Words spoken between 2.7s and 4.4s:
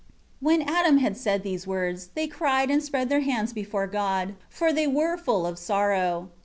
and spread their hands before God;